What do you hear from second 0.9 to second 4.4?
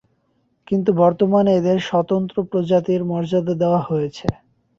বর্তমানে এদের স্বতন্ত্র প্রজাতির মর্যাদা দেয়া হয়েছে।